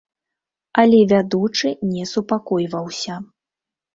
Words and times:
Але 0.83 1.01
вядучы 1.11 1.69
не 1.91 2.07
супакойваўся. 2.13 3.19